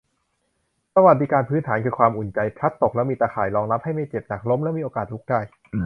[0.95, 5.39] สวัสดิการพื้นฐานคือความอุ่นใจ พลัดตกแล้วมีตาข่ายรองรับให้ไม่เจ็บหนัก ล้มแล้วมีโอกาสลุกได้